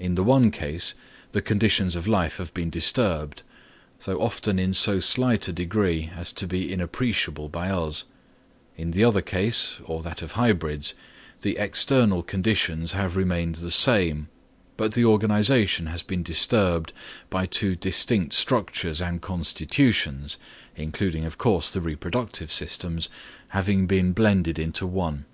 [0.00, 0.94] In the one case,
[1.30, 3.44] the conditions of life have been disturbed,
[4.04, 8.02] though often in so slight a degree as to be inappreciable by us;
[8.76, 10.94] in the other case, or that of hybrids,
[11.42, 14.26] the external conditions have remained the same,
[14.76, 16.92] but the organisation has been disturbed
[17.28, 20.36] by two distinct structures and constitutions,
[20.74, 23.08] including of course the reproductive systems,
[23.50, 25.26] having been blended into one.